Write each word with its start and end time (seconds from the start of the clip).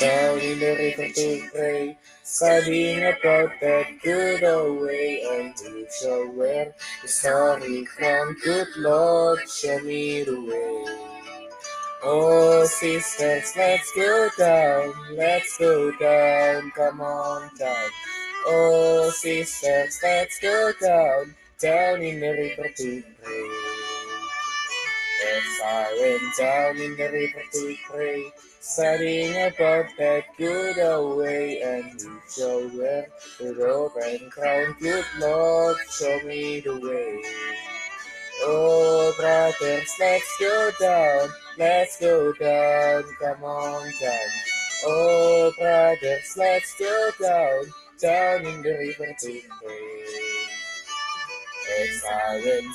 Down 0.00 0.40
in 0.40 0.58
the 0.58 0.74
river 0.76 1.08
to 1.14 1.48
pray, 1.52 1.96
studying 2.24 3.04
about 3.04 3.52
that 3.60 3.86
good 4.02 4.42
old 4.42 4.82
way, 4.82 5.22
and 5.30 5.56
to 5.56 5.86
show 6.00 6.26
where 6.30 6.74
the 7.00 7.06
story 7.06 7.84
from 7.86 8.36
good 8.42 8.66
Lord, 8.76 9.38
show 9.48 9.78
me 9.80 10.24
the 10.24 10.40
way. 10.40 10.84
Oh, 12.02 12.64
sisters, 12.64 13.52
let's 13.56 13.92
go 13.94 14.28
down, 14.36 14.92
let's 15.16 15.56
go 15.58 15.92
down, 15.96 16.72
come 16.72 17.00
on 17.00 17.50
down. 17.56 17.90
Oh, 18.46 19.12
sisters, 19.14 20.00
let's 20.02 20.40
go 20.40 20.72
down, 20.80 21.36
down 21.60 22.02
in 22.02 22.20
the 22.20 22.30
river 22.30 22.68
to 22.76 23.02
pray. 23.22 23.48
As 25.24 25.60
I 25.64 25.98
went 26.00 26.36
down 26.36 26.76
in 26.78 26.96
the 26.96 27.10
river 27.10 27.42
to 27.52 27.76
pray, 27.88 28.32
studying 28.60 29.30
about 29.30 29.86
that 29.98 30.24
good 30.36 30.78
old 30.78 31.18
way, 31.18 31.60
and 31.62 31.98
to 31.98 32.20
show 32.28 32.68
where 32.68 33.06
the 33.38 33.54
robe 33.54 33.92
and 34.02 34.30
crown, 34.30 34.76
good 34.80 35.04
Lord, 35.18 35.76
show 35.90 36.20
me 36.24 36.60
the 36.60 36.78
way. 36.80 37.22
Oh, 38.42 39.14
brothers, 39.16 39.94
let's 40.00 40.36
go 40.38 40.70
down, 40.80 41.28
let's 41.56 42.00
go 42.00 42.32
down, 42.34 43.04
on 43.42 43.92
down. 44.00 44.30
Oh, 44.84 45.52
brothers, 45.58 46.34
let's 46.36 46.74
go 46.78 47.10
down, 47.20 47.64
down 48.00 48.46
in 48.46 48.62
the 48.62 48.70
river 48.70 49.14
to 49.20 49.40
pray. 49.62 50.23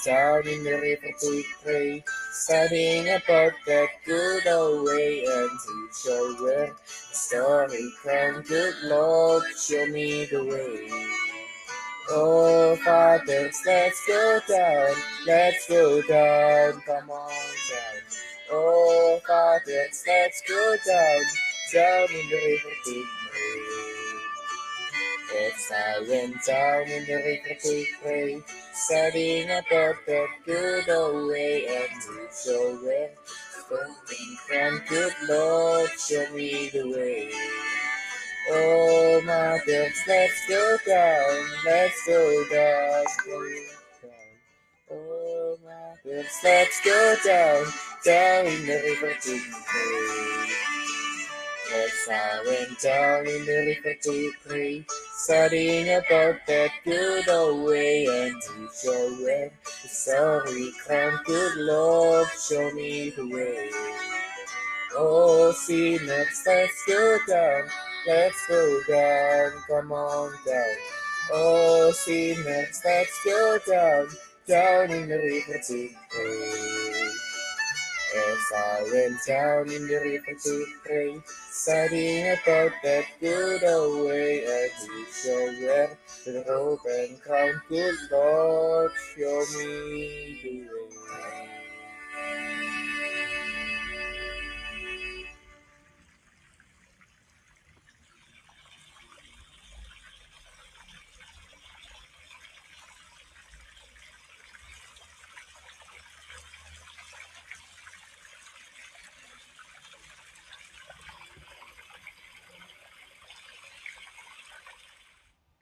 Down 0.06 0.48
in 0.48 0.64
the 0.64 0.80
river 0.82 1.12
to 1.20 1.44
pray, 1.64 2.04
studying 2.32 3.08
about 3.10 3.52
that 3.68 3.90
good 4.06 4.48
old 4.48 4.86
way, 4.86 5.24
and 5.26 5.50
to 5.50 5.90
show 6.04 6.36
where 6.44 6.68
the 6.68 7.16
story 7.16 7.92
from 8.02 8.42
good 8.44 8.76
Lord, 8.84 9.44
show 9.58 9.86
me 9.88 10.26
the 10.26 10.44
way. 10.44 10.90
Oh, 12.12 12.76
fathers, 12.78 13.62
let's 13.66 14.08
go 14.08 14.40
down, 14.48 14.96
let's 15.28 15.68
go 15.68 16.02
down, 16.04 16.82
come 16.82 17.10
on 17.10 17.30
down. 17.30 18.02
Oh, 18.52 19.20
fathers, 19.28 20.04
let's 20.08 20.42
go 20.48 20.76
down, 20.88 21.22
down 21.74 22.08
in 22.10 22.30
the 22.30 22.36
river 22.36 22.76
to 22.86 23.06
pray. 23.28 23.29
As 25.32 25.72
I 25.72 26.00
went 26.10 26.44
down 26.44 26.88
in 26.88 27.06
the 27.06 27.40
to 27.62 27.86
pray, 28.02 28.42
studying 28.74 29.48
about 29.50 29.96
that 30.08 30.28
good 30.44 30.90
old 30.90 31.30
way, 31.30 31.68
and 31.68 32.02
to 32.02 32.28
show 32.34 32.76
where 32.84 33.12
something 33.70 34.38
from 34.48 34.82
good 34.90 35.14
Lord, 35.30 35.90
show 36.00 36.26
me 36.34 36.70
the 36.70 36.90
way. 36.90 37.30
Oh, 38.52 39.22
my 39.24 39.60
mothers, 39.60 40.02
let's 40.08 40.48
go 40.48 40.78
down, 40.88 41.46
let's 41.64 42.08
go 42.08 42.46
down. 42.50 43.06
Oh, 44.92 45.58
mothers, 45.64 46.40
let's 46.44 46.82
go 46.84 47.16
down, 47.24 47.66
down 48.04 48.48
in 48.48 48.66
the 48.66 48.82
river 48.84 49.14
to 49.22 49.40
As 51.72 51.92
I 52.10 52.44
went 52.48 52.80
down 52.82 53.28
in 53.28 53.46
the 53.46 53.76
river 53.84 53.96
to 54.02 54.32
pray, 54.48 54.86
studying 55.14 55.88
about 55.88 56.38
that 56.48 56.72
good 56.84 57.30
old 57.30 57.68
way, 57.68 58.06
and 58.06 58.42
show 58.74 59.10
where 59.22 59.52
the 59.84 59.88
story 59.88 60.72
from 60.72 61.20
good 61.26 61.58
Lord, 61.58 62.28
show 62.50 62.72
me 62.72 63.12
the 63.12 63.28
way. 63.30 63.70
Oh, 64.96 65.52
sinners, 65.52 66.44
let's 66.48 66.86
go 66.88 67.18
down, 67.28 67.70
let's 68.08 68.48
go 68.48 68.80
down, 68.90 69.52
come 69.70 69.92
on 69.92 70.32
down. 70.48 70.76
Oh, 71.32 71.92
sinners, 71.92 72.82
let's 72.84 73.24
go 73.24 73.60
down, 73.68 74.08
down 74.48 74.90
in 74.90 75.08
the 75.08 75.18
river 75.18 75.62
to 75.68 75.90
pray. 76.10 76.79
Went 78.52 79.18
down 79.28 79.70
in 79.70 79.88
the 79.88 79.96
river 79.96 80.40
to 80.44 80.66
pray, 80.84 81.22
studying 81.52 82.32
about 82.34 82.72
that 82.84 83.06
good 83.20 83.64
old 83.64 84.08
way, 84.08 84.46
and 84.46 84.72
show 85.14 85.46
where 85.62 85.98
the 86.26 86.44
robe 86.48 86.80
and 86.86 87.22
crown, 87.22 87.62
good 87.70 87.96
Lord, 88.12 88.92
show 89.16 89.46
me 89.60 90.40
the 90.44 90.62
way. 90.62 92.59